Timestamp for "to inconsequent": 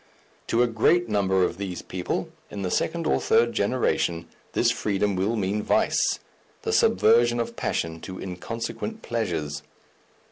8.01-9.03